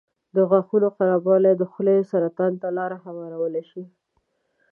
[0.35, 3.83] د غاښونو خرابوالی د خولې سرطان ته لاره هوارولی شي.